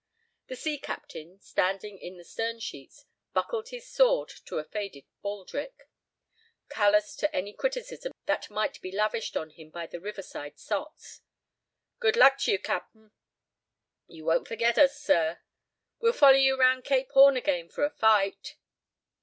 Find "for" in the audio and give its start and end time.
17.69-17.83